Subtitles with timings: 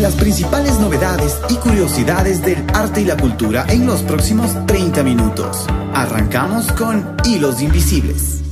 [0.00, 5.66] Las principales novedades y curiosidades del arte y la cultura en los próximos 30 minutos.
[5.94, 8.42] Arrancamos con Hilos Invisibles.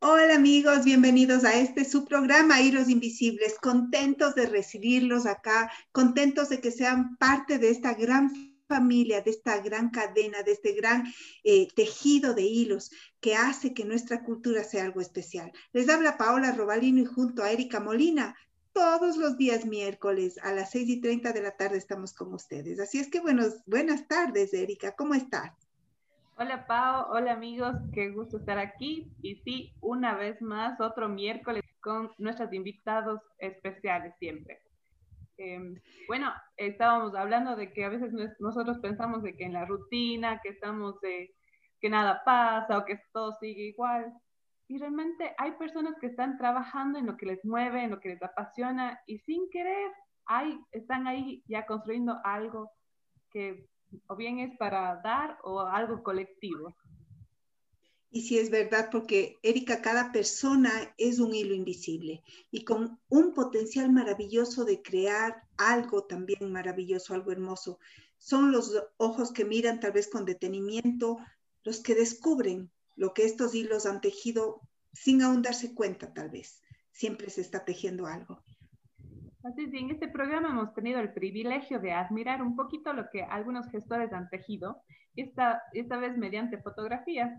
[0.00, 3.54] Hola amigos, bienvenidos a este su programa Hilos Invisibles.
[3.58, 8.30] Contentos de recibirlos acá, contentos de que sean parte de esta gran
[8.68, 11.04] familia, de esta gran cadena, de este gran
[11.44, 12.90] eh, tejido de hilos
[13.20, 15.52] que hace que nuestra cultura sea algo especial.
[15.72, 18.36] Les habla Paola Robalino y junto a Erika Molina
[18.76, 22.78] todos los días miércoles a las 6 y 30 de la tarde estamos con ustedes.
[22.78, 25.50] Así es que buenos, buenas tardes, Erika, ¿cómo estás?
[26.36, 29.10] Hola Pao, hola amigos, qué gusto estar aquí.
[29.22, 34.60] Y sí, una vez más, otro miércoles con nuestros invitados especiales siempre.
[35.38, 40.42] Em, bueno, estábamos hablando de que a veces nosotros pensamos de que en la rutina,
[40.42, 41.34] que estamos de
[41.80, 44.12] que nada pasa o que todo sigue igual,
[44.68, 48.10] y realmente hay personas que están trabajando en lo que les mueve, en lo que
[48.10, 49.92] les apasiona y sin querer
[50.26, 52.70] hay, están ahí ya construyendo algo
[53.30, 53.68] que
[54.08, 56.76] o bien es para dar o algo colectivo.
[58.10, 63.34] Y sí es verdad, porque Erika, cada persona es un hilo invisible y con un
[63.34, 67.78] potencial maravilloso de crear algo también maravilloso, algo hermoso.
[68.16, 71.18] Son los ojos que miran tal vez con detenimiento,
[71.62, 76.62] los que descubren lo que estos hilos han tejido sin aún darse cuenta tal vez.
[76.90, 78.42] Siempre se está tejiendo algo.
[79.44, 83.22] Así es, en este programa hemos tenido el privilegio de admirar un poquito lo que
[83.22, 84.82] algunos gestores han tejido,
[85.14, 87.30] esta, esta vez mediante fotografías.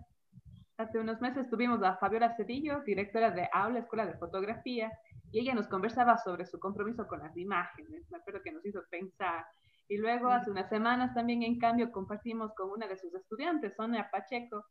[0.78, 4.92] Hace unos meses tuvimos a Fabiola Cedillo, directora de Aula Escuela de Fotografía,
[5.32, 8.82] y ella nos conversaba sobre su compromiso con las imágenes, me acuerdo que nos hizo
[8.90, 9.46] pensar.
[9.90, 14.10] Y luego hace unas semanas también, en cambio, compartimos con una de sus estudiantes, Sonia
[14.12, 14.66] Pacheco,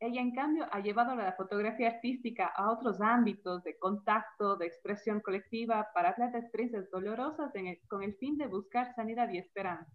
[0.00, 5.20] ella, en cambio, ha llevado la fotografía artística a otros ámbitos de contacto, de expresión
[5.20, 7.52] colectiva, para experiencias dolorosas
[7.88, 9.90] con el fin de buscar sanidad y esperanza.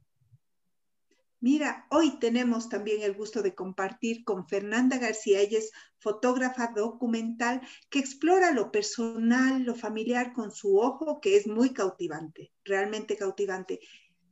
[1.41, 5.39] Mira, hoy tenemos también el gusto de compartir con Fernanda García.
[5.39, 5.59] Ella
[5.97, 12.51] fotógrafa documental que explora lo personal, lo familiar con su ojo, que es muy cautivante,
[12.65, 13.79] realmente cautivante.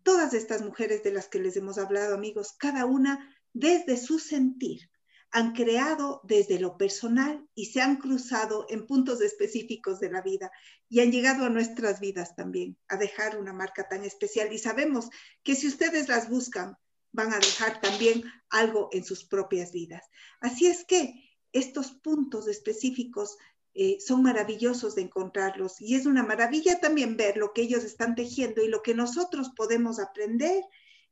[0.04, 4.90] Todas estas mujeres de las que les hemos hablado, amigos, cada una desde su sentir,
[5.32, 10.52] han creado desde lo personal y se han cruzado en puntos específicos de la vida
[10.90, 14.52] y han llegado a nuestras vidas también a dejar una marca tan especial.
[14.54, 15.10] Y sabemos
[15.44, 16.78] que si ustedes las buscan,
[17.12, 20.04] van a dejar también algo en sus propias vidas.
[20.40, 21.14] Así es que
[21.52, 23.38] estos puntos específicos
[23.74, 28.16] eh, son maravillosos de encontrarlos y es una maravilla también ver lo que ellos están
[28.16, 30.64] tejiendo y lo que nosotros podemos aprender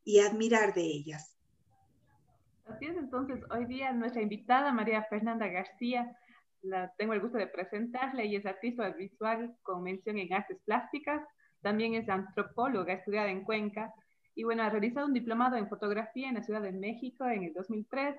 [0.03, 1.34] y admirar de ellas.
[2.65, 6.17] Así es, entonces hoy día nuestra invitada María Fernanda García,
[6.63, 11.21] la tengo el gusto de presentarla, ella es artista visual con mención en artes plásticas,
[11.61, 13.93] también es antropóloga estudiada en Cuenca
[14.33, 17.53] y bueno, ha realizado un diplomado en fotografía en la Ciudad de México en el
[17.53, 18.15] 2003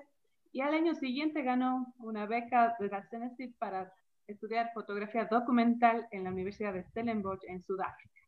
[0.53, 3.91] y al año siguiente ganó una beca de la CENESID para
[4.27, 8.21] estudiar fotografía documental en la Universidad de Stellenbosch en Sudáfrica.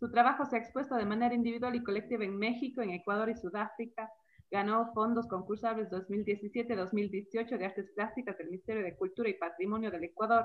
[0.00, 3.36] Su trabajo se ha expuesto de manera individual y colectiva en México, en Ecuador y
[3.36, 4.10] Sudáfrica,
[4.50, 10.44] Ganó fondos concursables 2017-2018 de artes plásticas del Ministerio de Cultura y Patrimonio del Ecuador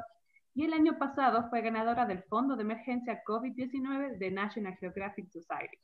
[0.55, 5.77] y el año pasado fue ganadora del Fondo de Emergencia COVID-19 de National Geographic Society.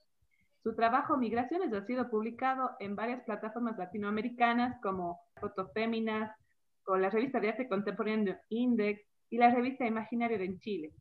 [0.63, 6.35] Su trabajo Migraciones ha sido publicado en varias plataformas latinoamericanas como Fotoféminas,
[6.83, 10.93] con la revista de arte contemporáneo Index y la revista Imaginario de Chile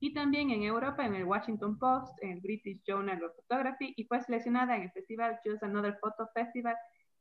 [0.00, 4.04] y también en Europa en el Washington Post, en el British Journal of Photography y
[4.04, 6.74] fue seleccionada en el festival Just Another Photo Festival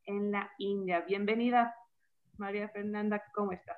[0.06, 1.02] en la India.
[1.02, 1.76] Bienvenida,
[2.38, 3.78] María Fernanda, ¿cómo estás?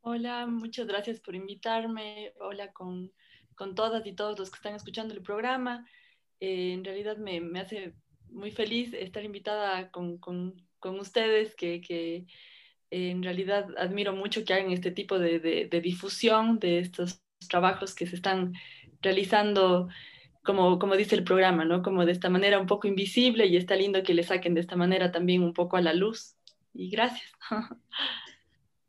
[0.00, 2.32] Hola, muchas gracias por invitarme.
[2.40, 3.12] Hola con,
[3.54, 5.86] con todas y todos los que están escuchando el programa.
[6.40, 7.94] Eh, en realidad me, me, hace
[8.30, 12.26] muy feliz estar invitada con, con, con ustedes, que, que
[12.90, 17.23] eh, en realidad admiro mucho que hagan este tipo de, de, de difusión de estos
[17.48, 18.54] trabajos que se están
[19.02, 19.88] realizando,
[20.42, 21.82] como, como dice el programa, ¿no?
[21.82, 24.76] Como de esta manera un poco invisible y está lindo que le saquen de esta
[24.76, 26.36] manera también un poco a la luz.
[26.72, 27.30] Y gracias.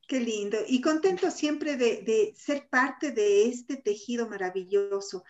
[0.08, 0.58] Qué lindo.
[0.68, 5.24] Y contento siempre de, de, ser parte de este tejido maravilloso.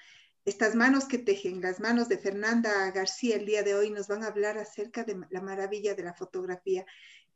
[0.44, 4.24] Estas manos que tejen, las manos de Fernanda García el día de hoy nos van
[4.24, 6.86] a hablar acerca de la maravilla de la fotografía.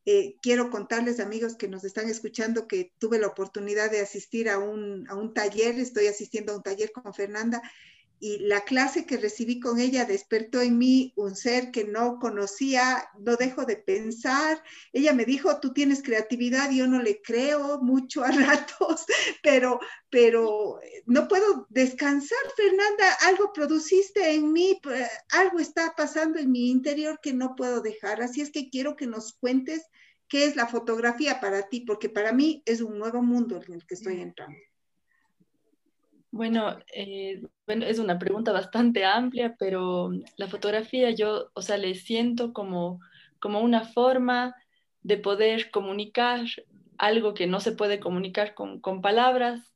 [0.06, 4.58] Eh, quiero contarles, amigos que nos están escuchando, que tuve la oportunidad de asistir a
[4.58, 7.62] un, taller, estoy asistiendo a un taller con Fernanda
[8.20, 13.10] y la clase que recibí con ella despertó en mí un ser que no conocía,
[13.18, 14.62] no dejo de pensar.
[14.92, 19.06] Ella me dijo, tú tienes creatividad, yo no le creo mucho a ratos,
[19.42, 19.80] pero,
[20.10, 24.80] pero no puedo descansar, Fernanda, algo produciste en mí,
[25.32, 28.22] algo está pasando en mi interior que no puedo dejar.
[28.22, 29.86] Así es que quiero que nos cuentes
[30.28, 33.86] qué es la fotografía para ti, porque para mí es un nuevo mundo en el
[33.86, 34.58] que estoy entrando.
[36.32, 41.96] Bueno, eh, bueno, es una pregunta bastante amplia, pero la fotografía yo, o sea, le
[41.96, 43.00] siento como,
[43.40, 44.56] como una forma
[45.02, 46.42] de poder comunicar
[46.98, 49.74] algo que no se puede comunicar con, con palabras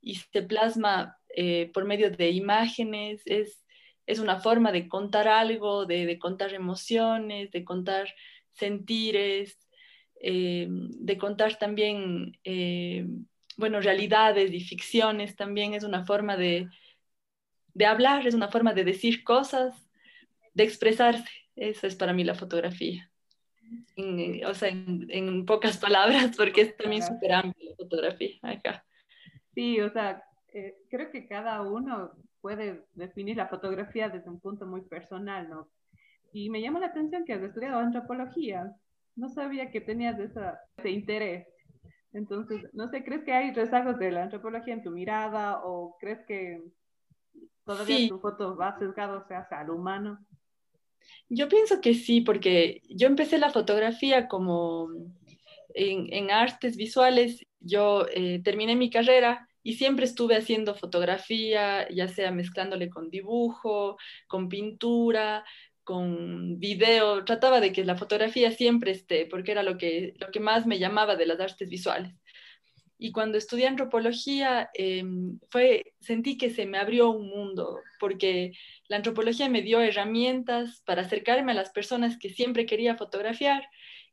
[0.00, 3.64] y se plasma eh, por medio de imágenes, es,
[4.06, 8.14] es, una forma de contar algo, de, de contar emociones, de contar
[8.52, 9.58] sentires,
[10.20, 12.38] eh, de contar también
[13.58, 16.68] bueno, realidades y ficciones también es una forma de,
[17.74, 19.74] de hablar, es una forma de decir cosas,
[20.54, 21.28] de expresarse.
[21.56, 23.10] Eso es para mí la fotografía.
[24.46, 28.84] o sea, en, pocas palabras, porque es también súper amplia la fotografía acá.
[29.54, 30.22] Sí, o sea,
[30.54, 35.68] eh, creo que cada uno puede definir la fotografía desde un punto muy personal, ¿no?
[36.32, 38.72] Y me llama la atención que has estudiado antropología.
[39.16, 41.48] No sabía que tenías ese interés.
[42.12, 46.24] Entonces, no sé, ¿crees que hay rezagos de la antropología en tu mirada o crees
[46.26, 46.62] que
[47.64, 50.18] todavía tu foto va sesgado hacia el humano?
[51.28, 54.88] Yo pienso que sí, porque yo empecé la fotografía como
[55.74, 62.30] en, artes visuales, yo eh, terminé mi carrera y siempre estuve haciendo fotografía, ya sea
[62.30, 65.44] mezclándole con dibujo, con pintura,
[65.88, 70.38] con video, trataba de que la fotografía siempre esté, porque era lo que, lo que
[70.38, 72.12] más me llamaba de las artes visuales.
[72.98, 78.52] Y cuando estudié antropología, em, fue, sentí que se me abrió un mundo, porque
[78.88, 83.62] la antropología me dio herramientas para acercarme a las personas que siempre quería fotografiar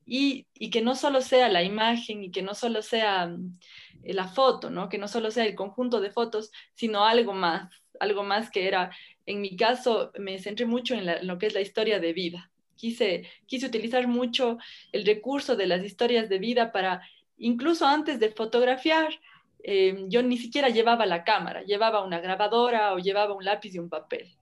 [0.06, 3.57] y, que no solo sea la imagen y que no solo sea mm,
[4.04, 4.90] la foto, ¿no?
[4.90, 8.92] que no solo sea el conjunto de fotos, sino algo más, algo más que era
[9.25, 12.52] en mi caso me centré mucho en, lo que es la historia de vida.
[12.75, 14.57] Quise, quise utilizar mucho
[14.92, 17.02] el recurso de las historias de vida para,
[17.38, 19.19] incluso antes de fotografiar,
[19.63, 23.80] eh, yo ni siquiera llevaba la cámara, llevaba una grabadora o llevaba un lápiz y
[23.80, 24.36] un papel,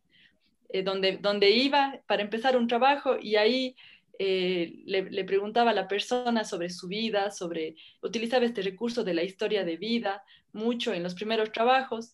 [0.69, 3.75] eh, donde, donde iba para empezar un trabajo y ahí
[4.25, 9.23] eh, le, preguntaba a la persona sobre su vida, sobre, utilizaba este recurso de la
[9.23, 10.23] historia de vida
[10.53, 12.13] mucho en los primeros trabajos,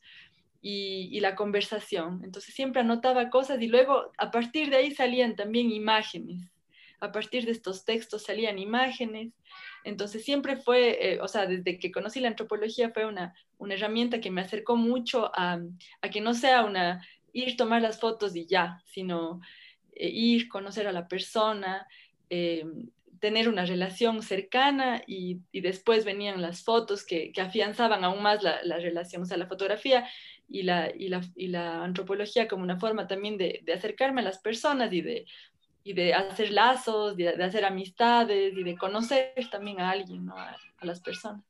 [0.61, 2.21] y, la conversación.
[2.23, 6.51] Entonces siempre anotaba cosas y luego a partir de ahí salían también imágenes.
[6.99, 9.31] A partir de estos textos salían imágenes.
[9.85, 14.19] Entonces siempre fue, eh, o sea, desde que conocí la antropología fue una, una herramienta
[14.19, 15.59] que me acercó mucho a,
[16.01, 17.01] a, que no sea una
[17.31, 19.39] ir, tomar las fotos y ya, sino
[19.99, 21.87] eh, ir, conocer a la persona,
[22.29, 22.65] eh,
[23.19, 28.41] tener una relación cercana y, y, después venían las fotos que, que afianzaban aún más
[28.41, 29.23] la, la, relación.
[29.23, 30.07] O sea, la fotografía
[30.47, 34.23] y la, y la, y la antropología como una forma también de, de, acercarme a
[34.23, 35.25] las personas y de,
[35.83, 40.37] y de hacer lazos, de, de, hacer amistades y de conocer también a alguien, ¿no?
[40.37, 41.43] a, a, las personas.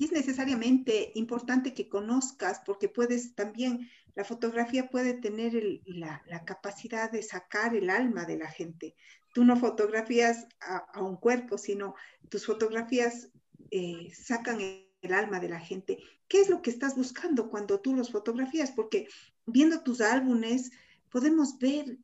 [0.00, 5.52] Y es necesariamente importante que conozcas porque puedes también, la fotografía puede tener
[5.84, 8.96] la, capacidad de sacar el alma de la gente.
[9.34, 11.94] Tú no fotografías a, un cuerpo, sino
[12.30, 13.28] tus fotografías
[13.70, 15.98] eh, sacan el el alma de la gente.
[16.28, 18.70] ¿Qué es lo que estás buscando cuando tú los fotografías?
[18.70, 19.08] Porque
[19.46, 20.70] viendo tus álbumes
[21.10, 21.98] podemos ver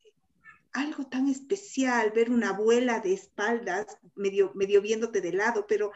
[0.73, 5.92] algo tan especial, ver una abuela de espaldas, medio, medio viéndote de lado, pero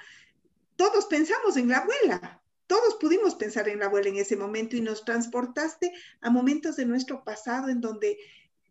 [0.80, 4.80] todos pensamos en la abuela, todos pudimos pensar en la abuela en ese momento y
[4.80, 8.16] nos transportaste a momentos de nuestro pasado en donde,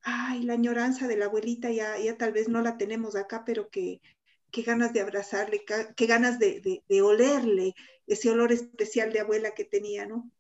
[0.02, 3.70] ay, la añoranza de la abuelita ya, ya tal vez no la tenemos acá, pero
[3.70, 4.02] que,
[4.50, 5.62] qué ganas de abrazarle,
[5.96, 7.76] qué ganas de, de, olerle,
[8.08, 10.32] ese olor especial de abuela que tenía, ¿no?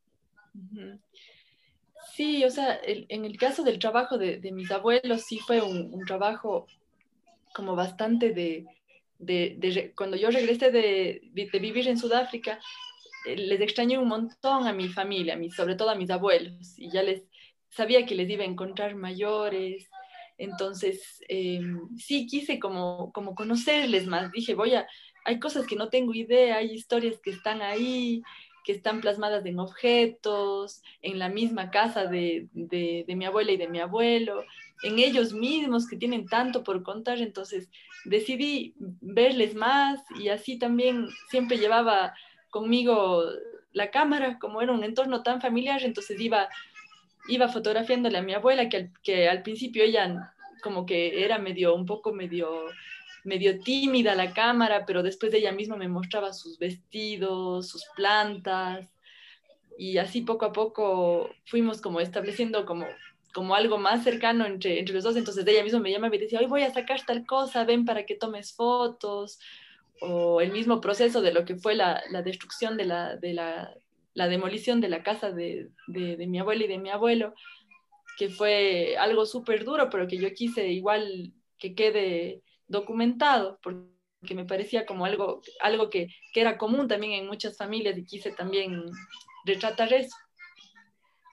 [2.16, 6.66] Sí, o sea, en el caso del trabajo de, mis abuelos, sí fue un trabajo
[7.54, 8.66] como bastante de,
[9.20, 12.60] de, cuando yo regresé de, vivir en Sudáfrica,
[13.28, 16.74] eh, les extrañé un montón a mi familia, a mi, sobre todo a mis abuelos,
[16.78, 17.24] y ya les
[17.70, 19.90] sabía que les iba a encontrar mayores,
[20.40, 21.60] entonces, eh,
[21.98, 24.32] sí quise como, como conocerles más.
[24.32, 24.88] Dije, voy a,
[25.26, 28.24] hay cosas que no tengo idea, hay historias que están ahí,
[28.64, 33.68] que están plasmadas en objetos, en la misma casa de, de, mi abuela y de
[33.68, 34.44] mi abuelo,
[34.84, 37.20] en ellos mismos que tienen tanto por contar.
[37.20, 37.70] Entonces,
[38.06, 42.14] decidí verles más y así también siempre llevaba
[42.50, 43.24] conmigo
[43.72, 46.50] la cámara, como era un entorno tan familiar, entonces iba
[47.28, 51.86] iba fotografiándole a mi abuela, que, que al principio ella como que era medio, un
[51.86, 52.66] poco medio
[53.24, 58.88] medio tímida la cámara, pero después ella misma me mostraba sus vestidos, sus plantas,
[59.78, 62.86] y así poco a poco fuimos como estableciendo como,
[63.34, 66.40] como algo más cercano entre, entre los dos, entonces ella misma me llamaba y decía,
[66.40, 69.40] hoy voy a sacar tal cosa, ven para que tomes fotos,
[70.02, 73.74] o el mismo proceso de lo que fue la, la destrucción de la, de la,
[74.14, 77.34] la, demolición de la casa de, de, mi abuela y de mi abuelo,
[78.18, 84.46] que fue algo súper duro, pero que yo quise igual que quede documentado, porque me
[84.46, 88.86] parecía como algo, algo que, que era común también en muchas familias y quise también
[89.46, 90.16] retratar eso.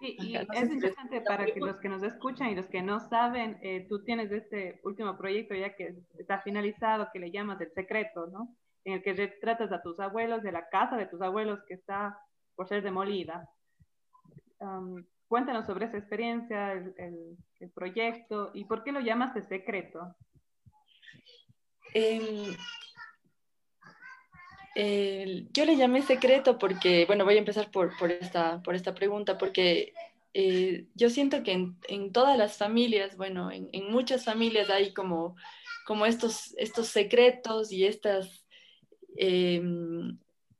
[0.00, 3.86] y es interesante para que los que nos escuchan y los que no saben, eh,
[3.88, 8.54] tú tienes este último proyecto ya que está finalizado, que le llamas El Secreto, ¿no?
[8.84, 12.18] En el que retratas a tus abuelos, de la casa de tus abuelos que está
[12.54, 13.48] por ser demolida.
[15.28, 20.14] cuéntanos sobre esa experiencia, el, el, el, proyecto y por qué lo llamas El Secreto.
[24.78, 28.94] Eh, yo le llamé secreto porque, bueno, voy a empezar por, por, esta, por esta
[28.94, 29.94] pregunta, porque
[30.34, 31.52] eh, yo siento que
[31.88, 35.34] en, todas las familias, bueno, en, muchas familias hay como,
[35.86, 38.46] como estos, estos secretos y estas
[39.16, 39.62] eh,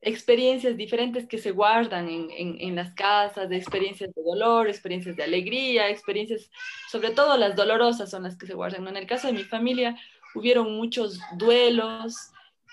[0.01, 5.25] experiencias diferentes que se guardan en, en, las casas, de experiencias de dolor, experiencias de
[5.25, 6.51] alegría, experiencias,
[6.91, 8.89] sobre todo las dolorosas son las que se guardan.
[8.89, 9.95] En el caso de mi familia,
[10.37, 12.31] hubieron muchos duelos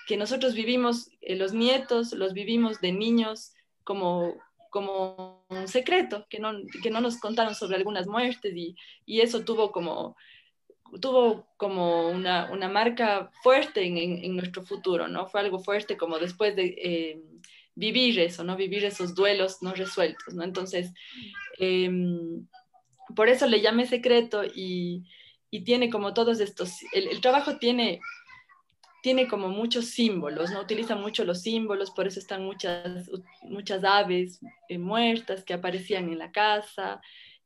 [0.08, 3.54] que nosotros vivimos, eh, los nietos los vivimos de niños
[3.84, 4.36] como,
[4.70, 6.52] como un secreto, que no,
[6.82, 10.16] que no nos contaron sobre algunas muertes y, y eso tuvo como,
[11.00, 15.28] tuvo como una, una marca fuerte en, en, en, nuestro futuro, ¿no?
[15.28, 17.22] Fue algo fuerte como después de eh,
[17.76, 18.56] vivir eso, ¿no?
[18.56, 20.44] Vivir esos duelos no resueltos, ¿no?
[20.44, 20.92] Entonces,
[21.60, 21.90] eh,
[23.16, 25.06] por eso le llamé secreto y,
[25.54, 28.02] y tiene como todos estos, el, trabajo tiene,
[29.04, 30.62] tiene como muchos símbolos, ¿no?
[30.62, 33.08] Utiliza mucho los símbolos, por eso están muchas,
[33.44, 37.02] muchas aves eh, muertas que aparecían en la casa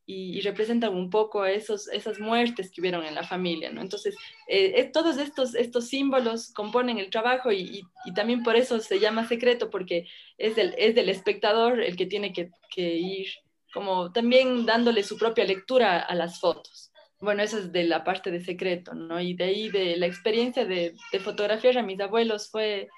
[0.05, 3.81] y, representan un poco esos, esas muertes que hubieron en la familia, ¿no?
[3.81, 4.15] Entonces,
[4.47, 9.01] eh, todos estos, estos símbolos componen el trabajo y, y, y, también por eso se
[9.01, 13.27] llama secreto, porque es del, es del espectador el que tiene que, que ir
[13.73, 16.86] como también dándole su propia lectura a las fotos
[17.19, 19.19] bueno, eso es de la parte de secreto, ¿no?
[19.19, 22.89] Y de ahí, de la experiencia de, de fotografiar a mis abuelos fue,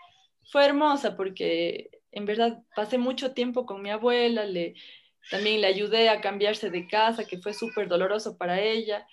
[0.52, 4.76] fue hermosa porque en verdad pasé mucho tiempo con mi abuela, le,
[5.30, 9.06] también le ayudé a cambiarse de casa, que fue súper doloroso para ella.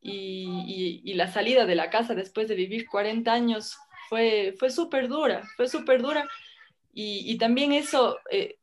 [0.00, 3.76] Y, y, y, la salida de la casa después de vivir 40 años
[4.08, 6.28] fue, fue súper dura, fue súper dura.
[6.92, 8.58] Y, y, también eso eh,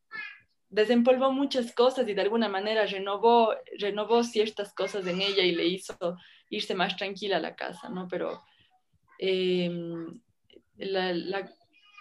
[0.70, 5.66] desempolvó muchas cosas y de alguna manera renovó, renovó ciertas cosas en ella y le
[5.66, 5.96] hizo
[6.50, 8.08] irse más tranquila a la casa, ¿no?
[8.08, 8.44] Pero,
[9.20, 9.70] eh,
[10.78, 11.52] la, la,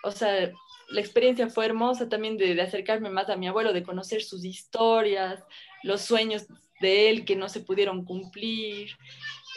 [0.05, 0.53] o sea,
[0.91, 4.45] la experiencia fue hermosa también de, de, acercarme más a mi abuelo, de conocer sus
[4.45, 5.43] historias,
[5.83, 6.47] los sueños
[6.81, 8.91] de él que no se pudieron cumplir,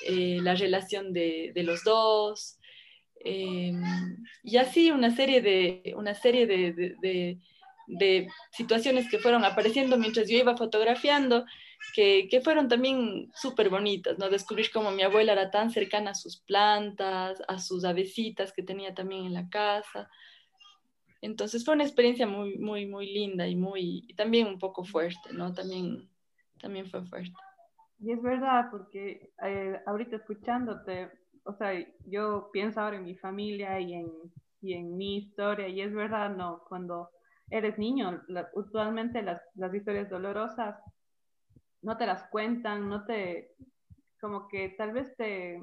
[0.08, 2.58] eh, la relación de, de los dos.
[3.24, 3.74] Eh,
[4.44, 7.38] y así una serie de, una serie de, de
[7.92, 11.46] de situaciones que fueron apareciendo mientras yo iba fotografiando,
[11.94, 14.30] que, que fueron también súper bonitas, ¿no?
[14.30, 18.94] Descubrir cómo mi abuela era tan cercana a sus plantas, a sus avecitas que tenía
[18.94, 20.10] también en la casa.
[21.22, 25.34] Entonces fue una experiencia muy, muy, muy linda y muy, y también un poco fuerte,
[25.34, 25.54] ¿no?
[25.54, 26.10] También,
[26.60, 27.36] también fue fuerte.
[28.00, 31.12] Y es verdad, porque eh, ahorita escuchándote,
[31.44, 31.74] o sea,
[32.06, 34.12] yo pienso ahora en mi familia y en,
[34.62, 36.64] y en mi historia, y es verdad, ¿no?
[36.68, 37.10] Cuando
[37.52, 39.42] eres niño, usualmente las,
[39.74, 40.82] historias dolorosas
[41.82, 43.52] no te las cuentan, no te,
[44.20, 45.62] como que tal vez te,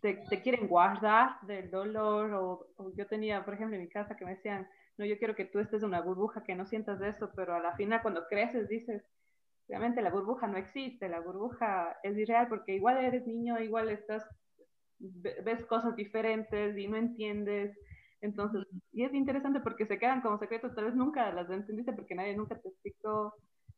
[0.00, 4.34] te, quieren guardar del dolor, o, yo tenía, por ejemplo, en mi casa que me
[4.34, 7.54] decían, no, yo quiero que tú estés en una burbuja, que no sientas eso, pero
[7.54, 9.04] a la final cuando creces dices,
[9.68, 14.26] realmente la burbuja no existe, la burbuja es irreal porque igual eres niño, igual estás,
[14.98, 17.78] ves cosas diferentes y no entiendes,
[18.24, 22.14] entonces, y es interesante porque se quedan como secretos, tal vez nunca las entendiste porque
[22.14, 23.34] nadie nunca te explicó.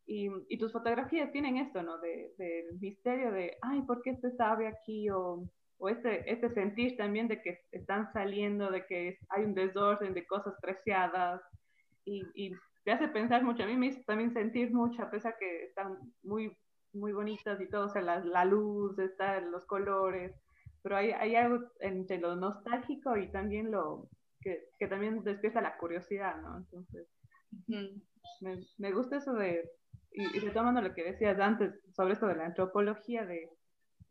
[0.07, 1.99] Y, y tus fotografías tienen esto, ¿no?
[1.99, 5.11] Del de, de misterio de, ay, ¿por qué este sabe aquí?
[5.11, 5.45] O,
[5.79, 10.25] o este, este sentir también de que están saliendo, de que hay un desorden de
[10.25, 11.43] cosas preciadas.
[12.05, 12.53] Y, y
[12.85, 13.65] te hace pensar mucho.
[13.65, 16.57] A mí me hizo también sentir mucho, a pesar que están muy,
[16.93, 20.33] muy bonitas y todo, o sea, la, la luz, está, los colores.
[20.83, 24.09] Pero hay, hay algo entre lo nostálgico y también lo,
[24.47, 26.59] que, que, también despierta la curiosidad, ¿no?
[26.59, 27.09] Entonces,
[27.51, 28.03] uh -huh.
[28.43, 29.69] me, me, gusta eso de,
[30.13, 33.51] y, retomando lo que decías antes sobre esto de la antropología, de,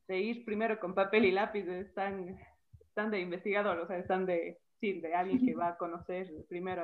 [0.10, 2.38] de ir primero con papel y lápiz, están,
[2.82, 6.84] están de investigador, o sea, están de, sí, de alguien que va a conocer primero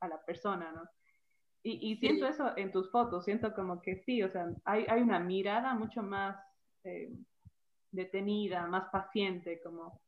[0.00, 0.84] a, la persona, ¿no?
[1.64, 5.02] Y, y siento eso en tus fotos, siento como que sí, o sea, hay, hay
[5.02, 6.36] una mirada mucho más
[6.84, 7.12] eh,
[7.90, 10.00] detenida, más paciente, como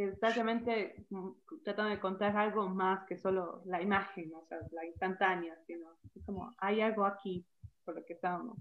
[0.00, 1.28] que realmente mm,
[1.62, 5.88] tratando de contar algo más que solo la imagen, o sea, la instantánea, sino
[6.24, 7.44] como hay algo aquí
[7.84, 8.56] por lo que estamos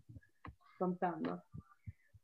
[0.77, 1.41] contando.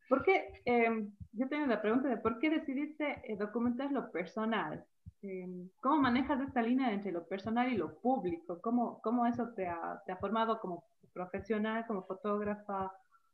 [0.09, 0.61] ¿Por qué?
[0.65, 4.85] Em, yo tengo la pregunta de por qué decidiste eh, documentar lo personal.
[5.21, 8.59] Em, ¿Cómo manejas esta línea entre lo personal y lo público?
[8.61, 12.91] ¿Cómo, cómo eso te ha, te ha formado como profesional, como fotógrafa?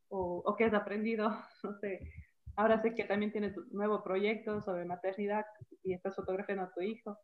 [0.10, 1.30] ¿O, o qué has aprendido?
[1.64, 2.02] No sé,
[2.56, 5.46] Ahora sé que también tienes un nuevo proyecto sobre maternidad
[5.84, 7.18] y estás fotografiando a tu hijo.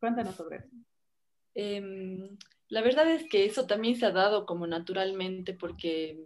[0.00, 0.68] Cuéntanos sobre eso.
[1.54, 2.36] Em,
[2.68, 6.18] la verdad es que eso también se ha dado como naturalmente porque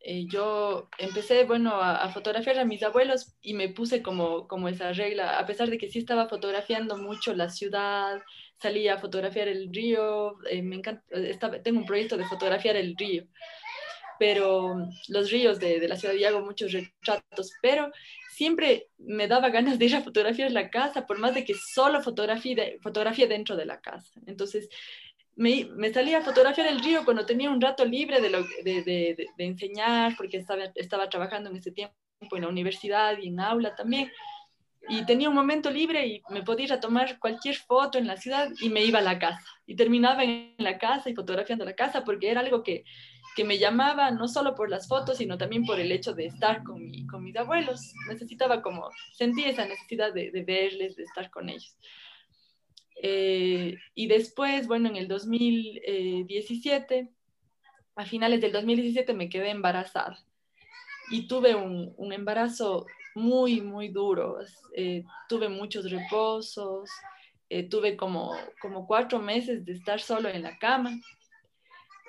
[0.00, 4.92] eh, yo empecé, bueno, a, fotografiar a mis abuelos y me puse como, como esa
[4.92, 8.22] regla, a pesar de que sí estaba fotografiando mucho la ciudad,
[8.60, 11.02] salía a fotografiar el río, eh, me encanta,
[11.62, 13.26] tengo un proyecto de fotografiar el río
[14.18, 17.90] pero los ríos de, de la ciudad y hago muchos retratos, pero
[18.38, 22.00] siempre me daba ganas de ir a fotografiar la casa, por más de que solo
[22.00, 24.20] fotografía, fotografía dentro de la casa.
[24.26, 24.68] Entonces,
[25.34, 28.30] me, me, salía a fotografiar el río cuando tenía un rato libre de,
[28.62, 31.94] de, de, de, enseñar, porque estaba, estaba trabajando en ese tiempo
[32.30, 34.08] en la universidad y en aula también.
[34.88, 38.16] Y tenía un momento libre y me podía ir a tomar cualquier foto en la
[38.16, 39.44] ciudad y me iba a la casa.
[39.66, 42.84] Y terminaba en la casa y fotografiando la casa porque era algo que,
[43.38, 46.64] que me llamaba no solo por las fotos, sino también por el hecho de estar
[46.64, 47.94] con, mi, con mis abuelos.
[48.08, 51.76] Necesitaba como, sentí esa necesidad de, verles, de estar con ellos.
[53.00, 57.12] Eh, y después, bueno, en el 2017,
[57.94, 60.18] a finales del 2017 me quedé embarazada
[61.12, 64.38] y tuve un, un embarazo muy, muy duro.
[64.74, 66.90] Eh, tuve muchos reposos,
[67.48, 70.98] eh, tuve como, como cuatro meses de estar solo en la cama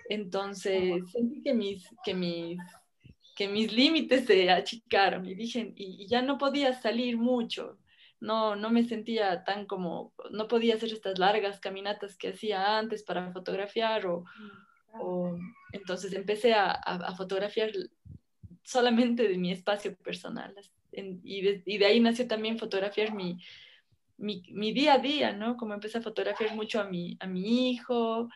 [0.10, 2.60] entonces sentí que mis, que mis,
[3.36, 7.78] que mis límites se achicaron y dije, y, ya no podía salir mucho.
[8.20, 13.04] No, no me sentía tan como, no podía hacer estas largas caminatas que hacía antes
[13.04, 14.26] para fotografiar o,
[15.00, 15.38] o
[15.72, 17.72] entonces empecé a, a, fotografiar
[18.64, 20.54] solamente de mi espacio personal
[20.92, 23.38] y, de, y, de, ahí nació también fotografiar mi,
[24.18, 25.56] mi, mi, día a día, ¿no?
[25.56, 28.28] Como empecé a fotografiar mucho a mi, a mi hijo,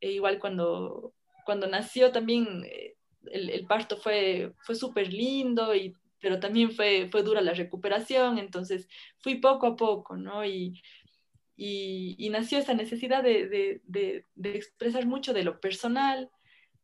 [0.00, 2.94] e igual cuando, cuando nació también eh,
[3.32, 8.88] el, parto fue, fue súper lindo, y, pero también fue, fue dura la recuperación, entonces
[9.18, 10.44] fui poco a poco, ¿no?
[10.44, 10.80] Y,
[11.56, 16.30] y, nació esa necesidad de, de, de, de, expresar mucho de lo personal,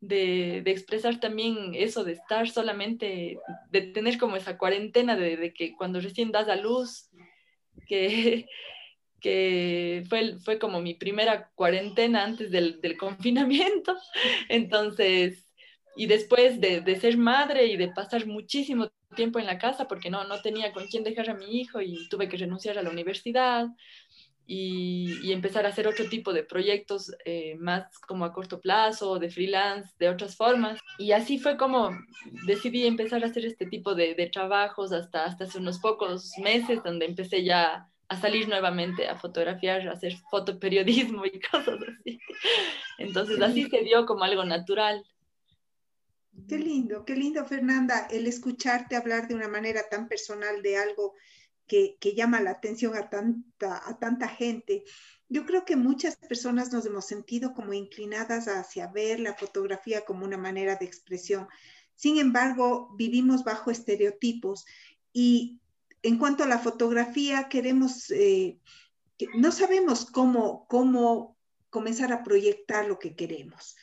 [0.01, 3.39] de, expresar también eso de estar solamente,
[3.71, 7.09] de tener como esa cuarentena de, que cuando recién das a luz,
[7.87, 8.47] que,
[9.21, 13.97] que fue, fue como mi primera cuarentena antes del, del confinamiento.
[14.49, 15.47] Entonces,
[15.97, 20.11] y después de, de, ser madre y de pasar muchísimo tiempo en la casa porque
[20.11, 22.91] no, no tenía con quién dejar a mi hijo y tuve que renunciar a la
[22.91, 23.69] universidad
[24.47, 29.19] y, y empezar a hacer otro tipo de proyectos eh, más como a corto plazo,
[29.19, 30.79] de freelance, de otras formas.
[30.99, 31.91] Y así fue como
[32.47, 36.83] decidí empezar a hacer este tipo de, de trabajos hasta, hasta hace unos pocos meses
[36.85, 42.21] donde empecé ya a salir nuevamente a fotografiar, a hacer fotoperiodismo y cosas así.
[42.99, 45.05] Entonces así se dio como algo natural.
[46.49, 51.15] Qué lindo, qué lindo Fernanda, el escucharte hablar de una manera tan personal de algo
[51.67, 54.85] que, que llama la atención a tanta, a tanta gente.
[55.29, 60.25] Yo creo que muchas personas nos hemos sentido como inclinadas hacia ver la fotografía como
[60.25, 61.49] una manera de expresión.
[61.95, 64.67] Sin embargo, vivimos bajo estereotipos
[65.13, 65.59] y
[66.03, 68.59] en cuanto a la fotografía, queremos, eh,
[69.35, 71.37] no sabemos cómo, cómo
[71.71, 73.77] comenzar a proyectar lo que queremos.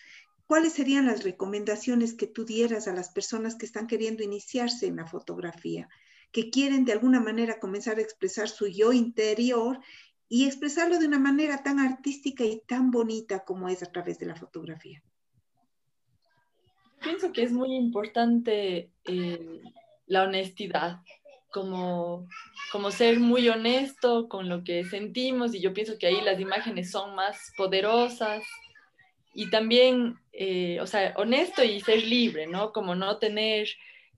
[0.47, 4.97] ¿Cuáles serían las recomendaciones que tú dieras a las personas que están queriendo iniciarse en
[4.97, 5.89] la fotografía,
[6.31, 9.79] que quieren de alguna manera comenzar a expresar su yo interior
[10.27, 14.25] y expresarlo de una manera tan artística y tan bonita como es a través de
[14.25, 15.03] la fotografía?
[17.01, 19.61] Pienso que es muy importante eh,
[20.07, 21.01] la honestidad
[21.53, 22.27] como,
[22.71, 26.91] como ser muy honesto con lo que sentimos y yo pienso que ahí las imágenes
[26.91, 28.43] son más poderosas
[29.33, 32.71] y también, eh, o sea, honesto y ser libre, ¿no?
[32.71, 33.67] Como no tener,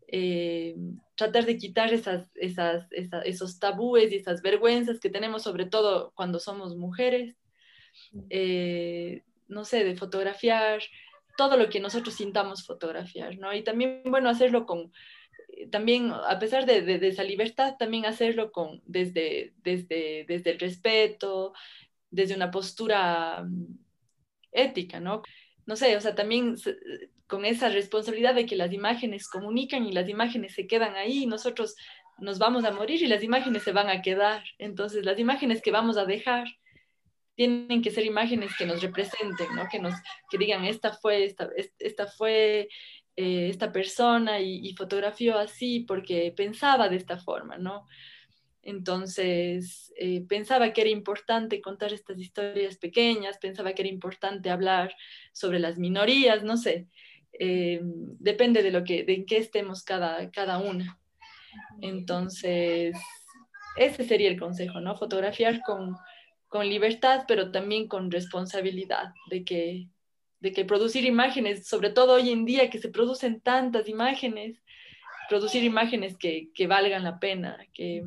[0.08, 0.76] eh,
[1.16, 6.40] tratar de quitar esas, esas, esos tabúes y esas vergüenzas que tenemos, sobre todo cuando
[6.40, 7.36] somos mujeres,
[8.30, 10.82] eh, no sé, de fotografiar
[11.38, 13.54] todo lo que nosotros sintamos fotografiar, ¿no?
[13.54, 14.92] Y también, bueno, hacerlo con,
[15.72, 21.54] también, a pesar de, de, esa libertad, también hacerlo con, desde, desde, desde el respeto,
[22.10, 23.78] desde una postura mm,
[24.52, 25.22] ética, ¿no?
[25.66, 26.56] No sé, o sea, también
[27.28, 31.76] con esa responsabilidad de que las imágenes comunican y las imágenes se quedan ahí nosotros
[32.18, 34.44] nos vamos a morir y las imágenes se van a quedar.
[34.58, 36.48] Entonces, las imágenes que vamos a dejar
[37.36, 39.68] tienen que ser imágenes que nos representen, ¿no?
[39.70, 39.94] que, nos,
[40.30, 42.70] que digan, esta fue, esta, esta fue
[43.18, 47.88] eh, esta persona y, fotografió así porque pensaba de esta forma, ¿no?
[48.62, 54.94] Entonces, eh, pensaba que era importante contar estas historias pequeñas, pensaba que era importante hablar
[55.32, 56.88] sobre las minorías, no sé,
[57.40, 61.00] eh, depende de lo que, de en qué estemos cada, cada una.
[61.82, 62.98] Entonces,
[63.78, 64.98] ese sería el consejo, ¿no?
[64.98, 65.96] Fotografiar con,
[66.48, 69.88] con libertad, pero también con responsabilidad de que,
[70.46, 74.62] de que producir imágenes, sobre todo hoy en día que se producen tantas imágenes,
[75.28, 78.04] producir imágenes que, que valgan la pena, que,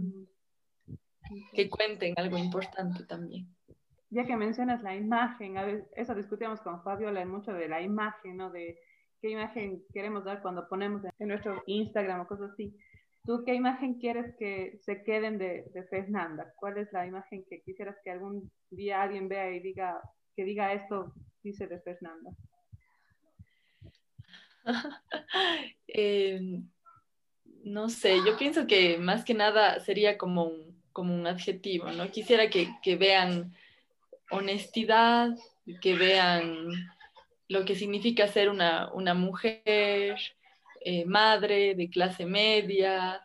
[1.52, 3.48] que cuenten algo importante también.
[4.10, 8.50] Ya que mencionas la imagen, a eso discutíamos con Fabiola mucho de la imagen, ¿no?
[8.52, 8.78] De
[9.20, 12.72] qué imagen queremos dar cuando ponemos en nuestro Instagram o cosas así.
[13.24, 16.52] ¿Tú qué imagen quieres que se queden de, Fernanda?
[16.54, 20.00] ¿Cuál es la imagen que quisieras que algún día alguien vea y diga
[20.38, 22.30] que diga esto dice de Fernanda?
[25.88, 26.68] Em,
[27.64, 32.08] no sé, yo pienso que más que nada sería como un, como un adjetivo, ¿no?
[32.12, 33.52] Quisiera que, que vean
[34.30, 35.30] honestidad,
[35.80, 36.68] que vean
[37.48, 40.18] lo que significa ser una, una mujer,
[40.82, 43.20] eh, madre de clase media,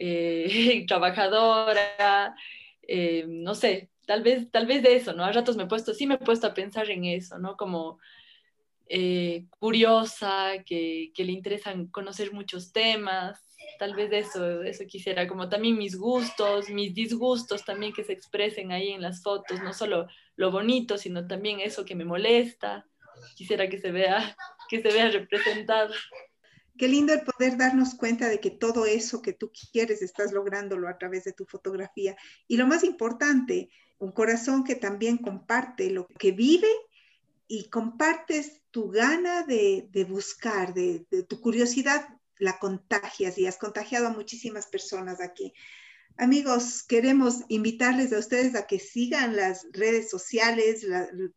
[0.00, 2.34] eh, trabajadora,
[2.82, 5.24] eh, no sé, tal vez, tal vez de eso, ¿no?
[5.24, 7.56] A ratos me he puesto, sí me he puesto a pensar en eso, ¿no?
[7.56, 7.98] Como
[9.58, 13.40] curiosa, que, que, le interesan conocer muchos temas,
[13.78, 18.12] tal vez de eso, eso quisiera, como también mis gustos, mis disgustos también que se
[18.12, 22.86] expresen ahí en las fotos, no solo lo bonito, sino también eso que me molesta,
[23.34, 24.36] quisiera que se vea,
[24.68, 25.92] que se vea representado.
[26.78, 30.88] Qué lindo el poder darnos cuenta de que todo eso que tú quieres estás lográndolo
[30.88, 32.16] a través de tu fotografía.
[32.46, 36.68] Y lo más importante, un corazón que también comparte lo que vive
[37.48, 44.08] y compartes tu gana de, buscar, de, de, tu curiosidad, la contagias y has contagiado
[44.08, 45.52] a muchísimas personas aquí.
[46.18, 50.86] Amigos, queremos invitarles a ustedes a que sigan las redes sociales,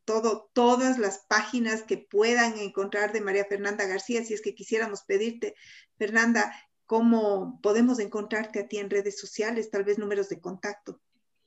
[0.06, 4.24] todo, todas las páginas que puedan encontrar de María Fernanda García.
[4.24, 5.54] Si es que quisiéramos pedirte,
[5.98, 6.54] Fernanda,
[6.86, 9.70] ¿cómo podemos encontrarte a ti en redes sociales?
[9.70, 11.02] Tal vez números de contacto.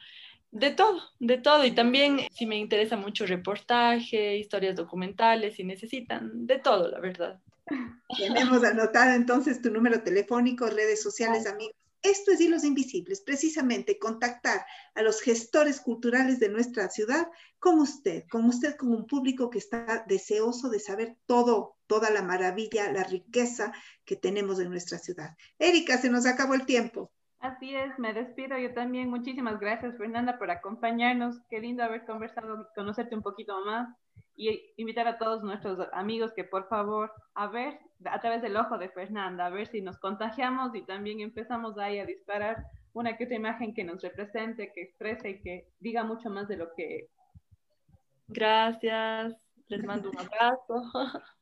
[0.50, 1.64] de todo, de todo.
[1.64, 7.40] Y también si me interesa mucho reportaje, historias documentales, si necesitan, de todo, la verdad.
[8.18, 11.74] Tenemos anotado entonces tu número telefónico, redes sociales, amigos.
[12.06, 14.64] Esto es Hilos Invisibles, precisamente contactar
[14.94, 17.26] a los gestores culturales de nuestra ciudad
[17.58, 22.22] con usted, con usted como un público que está deseoso de saber todo, toda la
[22.22, 23.72] maravilla, la riqueza
[24.04, 25.36] que tenemos en nuestra ciudad.
[25.58, 27.10] Erika, se nos acabó el tiempo.
[27.40, 29.10] Así es, me despido yo también.
[29.10, 31.40] Muchísimas gracias, Fernanda, por acompañarnos.
[31.50, 33.88] Qué lindo haber conversado y conocerte un poquito más
[34.37, 38.77] y invitar a todos nuestros amigos que por favor, a ver a través del ojo
[38.77, 43.25] de Fernanda, a ver si nos contagiamos y también empezamos ahí a disparar una que
[43.25, 47.09] otra imagen que nos represente, que exprese y que diga mucho más de lo que...
[48.29, 49.35] Gracias,
[49.68, 50.83] les mando un abrazo.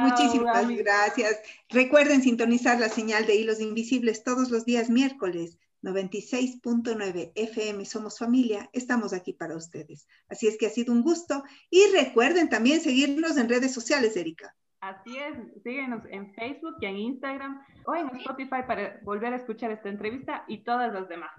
[0.00, 1.40] Muchísimas gracias.
[1.70, 5.58] Recuerden sintonizar la señal de Hilos Invisibles todos los días miércoles.
[5.82, 10.06] 96.9 FM Somos Familia, estamos aquí para ustedes.
[10.28, 14.54] Así es que ha sido un gusto y recuerden también seguirnos en redes sociales, Erika.
[14.80, 19.70] Así es, síguenos en Facebook y en Instagram o en Spotify para volver a escuchar
[19.72, 21.32] esta entrevista y todas las demás.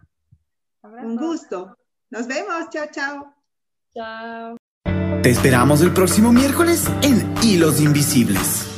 [0.81, 1.77] Un gusto.
[2.09, 2.69] Nos vemos.
[2.69, 3.33] Chao, chao.
[3.93, 4.57] Chao.
[5.21, 8.68] Te esperamos el próximo miércoles en Hilos Invisibles.